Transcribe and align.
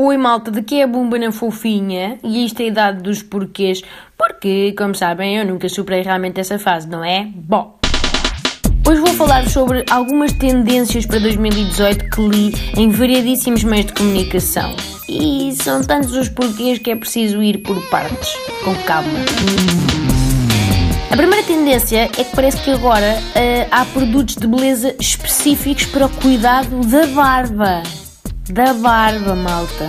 Oi 0.00 0.16
malta, 0.16 0.52
de 0.52 0.62
que 0.62 0.76
é 0.76 0.84
a 0.84 0.86
Bumba 0.86 1.18
na 1.18 1.32
fofinha? 1.32 2.20
E 2.22 2.46
isto 2.46 2.60
é 2.60 2.66
a 2.66 2.68
idade 2.68 3.02
dos 3.02 3.20
porquês, 3.20 3.82
porque, 4.16 4.72
como 4.78 4.94
sabem, 4.94 5.38
eu 5.38 5.44
nunca 5.44 5.68
superei 5.68 6.02
realmente 6.02 6.38
essa 6.38 6.56
fase, 6.56 6.88
não 6.88 7.04
é? 7.04 7.26
Bom, 7.34 7.76
Hoje 8.86 9.00
vou 9.00 9.12
falar 9.14 9.48
sobre 9.48 9.84
algumas 9.90 10.32
tendências 10.34 11.04
para 11.04 11.18
2018 11.18 12.10
que 12.10 12.20
li 12.20 12.54
em 12.76 12.90
variadíssimos 12.90 13.64
meios 13.64 13.86
de 13.86 13.94
comunicação. 13.94 14.72
E 15.08 15.52
são 15.56 15.82
tantos 15.82 16.12
os 16.12 16.28
porquês 16.28 16.78
que 16.78 16.92
é 16.92 16.94
preciso 16.94 17.42
ir 17.42 17.58
por 17.64 17.82
partes, 17.90 18.36
com 18.64 18.76
calma. 18.84 19.10
A 21.10 21.16
primeira 21.16 21.44
tendência 21.44 22.04
é 22.04 22.08
que 22.08 22.36
parece 22.36 22.62
que 22.62 22.70
agora 22.70 23.18
uh, 23.18 23.68
há 23.72 23.84
produtos 23.86 24.36
de 24.36 24.46
beleza 24.46 24.94
específicos 25.00 25.86
para 25.86 26.06
o 26.06 26.08
cuidado 26.08 26.86
da 26.86 27.04
barba. 27.08 27.82
Da 28.50 28.72
barba, 28.72 29.34
malta. 29.34 29.88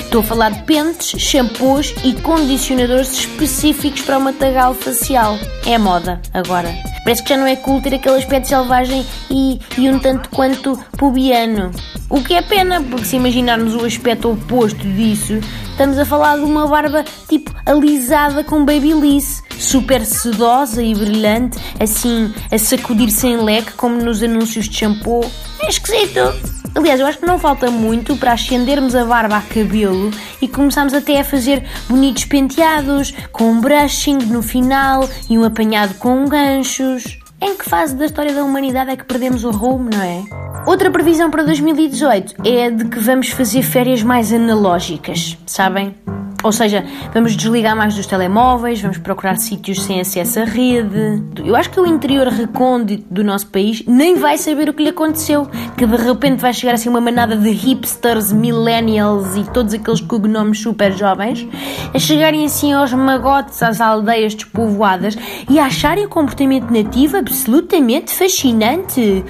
Estou 0.00 0.20
a 0.20 0.24
falar 0.24 0.50
de 0.50 0.62
pentes, 0.64 1.20
shampoos 1.20 1.94
e 2.02 2.12
condicionadores 2.14 3.12
específicos 3.12 4.02
para 4.02 4.18
o 4.18 4.20
matagal 4.20 4.74
facial. 4.74 5.38
É 5.64 5.78
moda 5.78 6.20
agora. 6.34 6.74
Parece 7.04 7.22
que 7.22 7.28
já 7.28 7.36
não 7.36 7.46
é 7.46 7.54
cool 7.54 7.80
ter 7.80 7.94
aquele 7.94 8.16
aspecto 8.16 8.48
selvagem 8.48 9.06
e, 9.30 9.60
e 9.78 9.88
um 9.88 10.00
tanto 10.00 10.28
quanto 10.30 10.76
pubiano. 10.98 11.70
O 12.08 12.20
que 12.20 12.34
é 12.34 12.42
pena, 12.42 12.82
porque 12.82 13.04
se 13.04 13.16
imaginarmos 13.16 13.76
o 13.76 13.84
aspecto 13.84 14.32
oposto 14.32 14.82
disso, 14.88 15.38
estamos 15.70 15.96
a 15.96 16.04
falar 16.04 16.36
de 16.36 16.42
uma 16.42 16.66
barba 16.66 17.04
tipo 17.28 17.54
alisada 17.64 18.42
com 18.42 18.64
babyliss, 18.64 19.42
super 19.56 20.04
sedosa 20.04 20.82
e 20.82 20.92
brilhante, 20.94 21.56
assim 21.78 22.34
a 22.50 22.58
sacudir 22.58 23.10
sem 23.12 23.36
leque, 23.36 23.72
como 23.74 23.94
nos 24.02 24.20
anúncios 24.22 24.68
de 24.68 24.76
shampoo. 24.76 25.24
Esquisito! 25.70 26.34
Aliás, 26.74 26.98
eu 26.98 27.06
acho 27.06 27.18
que 27.18 27.26
não 27.26 27.38
falta 27.38 27.70
muito 27.70 28.16
para 28.16 28.32
ascendermos 28.32 28.96
a 28.96 29.04
barba 29.04 29.36
a 29.36 29.40
cabelo 29.40 30.10
e 30.42 30.48
começarmos 30.48 30.92
até 30.92 31.20
a 31.20 31.24
fazer 31.24 31.62
bonitos 31.88 32.24
penteados, 32.24 33.14
com 33.30 33.44
um 33.44 33.60
brushing 33.60 34.18
no 34.18 34.42
final 34.42 35.08
e 35.28 35.38
um 35.38 35.44
apanhado 35.44 35.94
com 35.94 36.26
ganchos. 36.26 37.20
Em 37.40 37.56
que 37.56 37.64
fase 37.64 37.94
da 37.94 38.06
história 38.06 38.34
da 38.34 38.42
humanidade 38.42 38.90
é 38.90 38.96
que 38.96 39.04
perdemos 39.04 39.44
o 39.44 39.52
rumo, 39.52 39.88
não 39.92 40.02
é? 40.02 40.24
Outra 40.66 40.90
previsão 40.90 41.30
para 41.30 41.44
2018 41.44 42.34
é 42.44 42.64
a 42.64 42.70
de 42.70 42.86
que 42.86 42.98
vamos 42.98 43.28
fazer 43.28 43.62
férias 43.62 44.02
mais 44.02 44.32
analógicas, 44.32 45.38
sabem? 45.46 45.94
Ou 46.42 46.52
seja, 46.52 46.84
vamos 47.12 47.36
desligar 47.36 47.76
mais 47.76 47.94
dos 47.94 48.06
telemóveis, 48.06 48.80
vamos 48.80 48.98
procurar 48.98 49.36
sítios 49.36 49.82
sem 49.82 50.00
acesso 50.00 50.40
à 50.40 50.44
rede. 50.44 51.22
Eu 51.44 51.54
acho 51.54 51.70
que 51.70 51.78
o 51.78 51.86
interior 51.86 52.26
recôndito 52.28 53.04
do 53.10 53.22
nosso 53.22 53.46
país 53.48 53.82
nem 53.86 54.16
vai 54.16 54.38
saber 54.38 54.68
o 54.68 54.74
que 54.74 54.82
lhe 54.82 54.88
aconteceu. 54.88 55.46
Que 55.76 55.86
de 55.86 55.96
repente 55.96 56.40
vai 56.40 56.54
chegar 56.54 56.74
assim 56.74 56.88
uma 56.88 57.00
manada 57.00 57.36
de 57.36 57.50
hipsters, 57.50 58.32
millennials 58.32 59.36
e 59.36 59.44
todos 59.44 59.74
aqueles 59.74 60.00
cognomes 60.00 60.60
super 60.60 60.92
jovens 60.92 61.46
a 61.92 61.98
chegarem 61.98 62.44
assim 62.44 62.72
aos 62.72 62.92
magotes 62.92 63.62
às 63.62 63.80
aldeias 63.80 64.34
despovoadas 64.34 65.16
e 65.48 65.58
a 65.58 65.66
acharem 65.66 66.06
o 66.06 66.08
comportamento 66.08 66.70
nativo 66.70 67.16
absolutamente 67.16 68.12
fascinante. 68.12 69.24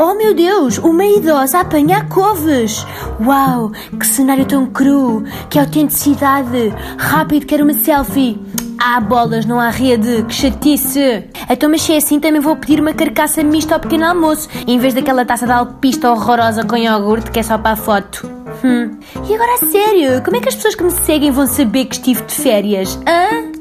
Oh 0.00 0.14
meu 0.14 0.34
Deus, 0.34 0.78
uma 0.78 1.04
idosa 1.04 1.58
a 1.58 1.60
apanhar 1.60 2.08
couves! 2.08 2.86
Uau, 3.20 3.70
que 3.98 4.06
cenário 4.06 4.46
tão 4.46 4.66
cru! 4.66 5.24
Que 5.50 5.58
autenticidade! 5.58 6.53
Rápido, 6.98 7.46
quero 7.46 7.64
uma 7.64 7.74
selfie! 7.74 8.38
Há 8.78 9.00
bolas, 9.00 9.46
não 9.46 9.58
há 9.58 9.70
rede, 9.70 10.24
que 10.24 10.34
chatice! 10.34 11.24
Então, 11.48 11.70
mas 11.70 11.82
se 11.82 11.92
é 11.92 11.96
assim, 11.96 12.20
também 12.20 12.40
vou 12.40 12.56
pedir 12.56 12.80
uma 12.80 12.92
carcaça 12.92 13.42
mista 13.42 13.74
ao 13.74 13.80
pequeno 13.80 14.04
almoço, 14.04 14.48
em 14.66 14.78
vez 14.78 14.94
daquela 14.94 15.24
taça 15.24 15.46
de 15.46 15.52
alpista 15.52 16.10
horrorosa 16.10 16.64
com 16.64 16.76
iogurte 16.76 17.30
que 17.30 17.40
é 17.40 17.42
só 17.42 17.56
para 17.56 17.72
a 17.72 17.76
foto. 17.76 18.28
Hum. 18.64 18.90
E 19.28 19.34
agora 19.34 19.54
a 19.54 19.66
sério, 19.66 20.22
como 20.22 20.36
é 20.36 20.40
que 20.40 20.48
as 20.48 20.54
pessoas 20.54 20.74
que 20.74 20.84
me 20.84 20.90
seguem 20.90 21.30
vão 21.30 21.46
saber 21.46 21.86
que 21.86 21.96
estive 21.96 22.22
de 22.22 22.34
férias? 22.34 22.98
Hã? 23.06 23.52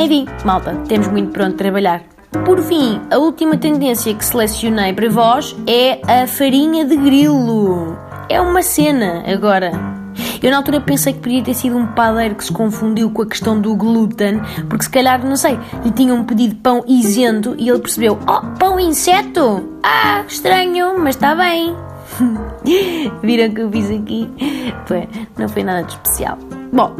Enfim, 0.00 0.26
malta, 0.44 0.74
temos 0.88 1.08
muito 1.08 1.30
pronto 1.30 1.56
trabalhar. 1.56 2.02
Por 2.44 2.60
fim, 2.62 3.00
a 3.10 3.18
última 3.18 3.56
tendência 3.56 4.12
que 4.12 4.24
selecionei 4.24 4.92
para 4.92 5.08
vós 5.08 5.56
é 5.66 6.00
a 6.06 6.26
farinha 6.26 6.84
de 6.84 6.96
grilo. 6.96 7.96
É 8.28 8.40
uma 8.40 8.62
cena 8.62 9.22
agora. 9.26 9.93
Eu 10.44 10.50
na 10.50 10.58
altura 10.58 10.78
pensei 10.78 11.14
que 11.14 11.20
podia 11.20 11.42
ter 11.42 11.54
sido 11.54 11.74
um 11.74 11.86
padeiro 11.86 12.34
que 12.34 12.44
se 12.44 12.52
confundiu 12.52 13.10
com 13.10 13.22
a 13.22 13.26
questão 13.26 13.58
do 13.58 13.74
glúten, 13.74 14.42
porque 14.68 14.84
se 14.84 14.90
calhar, 14.90 15.24
não 15.24 15.36
sei, 15.36 15.58
lhe 15.82 15.90
tinham 15.90 16.22
pedido 16.22 16.54
pão 16.56 16.84
isento 16.86 17.54
e 17.56 17.70
ele 17.70 17.78
percebeu: 17.78 18.18
Oh, 18.28 18.42
pão 18.58 18.78
inseto! 18.78 19.66
Ah, 19.82 20.22
estranho, 20.28 20.98
mas 20.98 21.16
está 21.16 21.34
bem. 21.34 21.74
Viram 23.24 23.54
que 23.54 23.62
eu 23.62 23.72
fiz 23.72 23.90
aqui? 23.90 24.30
Não 25.38 25.48
foi 25.48 25.64
nada 25.64 25.82
de 25.82 25.92
especial. 25.92 26.36
Bom, 26.70 26.94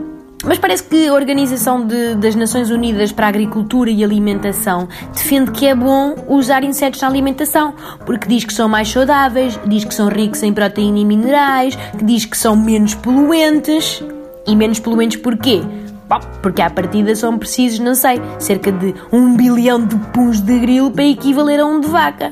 mas 0.47 0.59
parece 0.59 0.85
que 0.85 1.09
a 1.09 1.15
Organização 1.15 1.87
de, 1.87 2.15
das 2.17 2.35
Nações 2.35 2.71
Unidas 2.71 3.13
para 3.13 3.27
a 3.27 3.29
Agricultura 3.29 3.91
e 3.91 4.05
Alimentação 4.05 4.89
defende 5.13 5.51
que 5.51 5.67
é 5.67 5.75
bom 5.75 6.15
usar 6.29 6.63
insetos 6.63 7.01
na 7.01 7.09
alimentação, 7.09 7.75
porque 8.05 8.29
diz 8.29 8.45
que 8.45 8.53
são 8.53 8.69
mais 8.69 8.89
saudáveis, 8.89 9.59
diz 9.67 9.85
que 9.85 9.95
são 9.95 10.09
ricos 10.09 10.43
em 10.43 10.53
proteína 10.53 10.99
e 10.99 11.05
minerais, 11.05 11.77
que 11.97 12.05
diz 12.05 12.25
que 12.25 12.37
são 12.37 12.55
menos 12.55 12.95
poluentes. 12.95 14.03
E 14.47 14.55
menos 14.55 14.79
poluentes 14.79 15.17
porquê? 15.17 15.63
Bom, 16.07 16.21
porque 16.43 16.61
à 16.61 16.69
partida 16.69 17.15
são 17.17 17.39
precisos, 17.39 17.79
não 17.79 17.95
sei, 17.95 18.21
cerca 18.39 18.71
de 18.71 18.95
um 19.11 19.35
bilhão 19.35 19.85
de 19.85 19.97
puns 20.13 20.41
de 20.41 20.59
grilo 20.59 20.91
para 20.91 21.05
equivaler 21.05 21.61
a 21.61 21.67
um 21.67 21.81
de 21.81 21.89
vaca. 21.89 22.31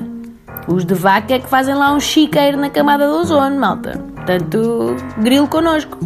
Os 0.67 0.85
de 0.85 0.93
vaca 0.93 1.33
é 1.33 1.39
que 1.39 1.49
fazem 1.49 1.73
lá 1.73 1.91
um 1.91 1.99
chiqueiro 1.99 2.57
na 2.57 2.69
camada 2.69 3.07
do 3.07 3.15
ozono, 3.15 3.59
malta. 3.59 4.12
Portanto, 4.25 4.95
grilo 5.17 5.47
connosco. 5.49 5.97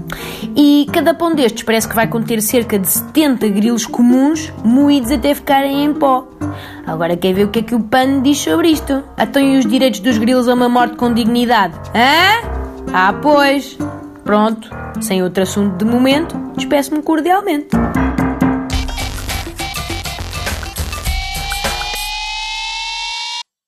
E 0.55 0.87
cada 0.91 1.13
pão 1.13 1.35
destes 1.35 1.61
parece 1.61 1.87
que 1.87 1.95
vai 1.95 2.07
conter 2.07 2.41
cerca 2.41 2.79
de 2.79 2.87
70 2.87 3.47
grilos 3.49 3.85
comuns, 3.85 4.51
moídos 4.63 5.11
até 5.11 5.35
ficarem 5.35 5.85
em 5.85 5.93
pó. 5.93 6.27
Agora 6.85 7.15
quer 7.15 7.33
ver 7.33 7.43
o 7.45 7.49
que 7.49 7.59
é 7.59 7.61
que 7.61 7.75
o 7.75 7.79
PAN 7.79 8.21
diz 8.23 8.39
sobre 8.39 8.69
isto? 8.69 9.03
Então 9.17 9.57
os 9.57 9.65
direitos 9.67 9.99
dos 9.99 10.17
grilos 10.17 10.47
a 10.47 10.55
uma 10.55 10.67
morte 10.67 10.95
com 10.95 11.13
dignidade? 11.13 11.75
Hã? 11.93 12.47
Ah, 12.91 13.13
pois. 13.21 13.77
Pronto, 14.23 14.69
sem 14.99 15.21
outro 15.21 15.43
assunto 15.43 15.77
de 15.77 15.89
momento, 15.89 16.35
despeço-me 16.55 17.01
cordialmente. 17.03 17.69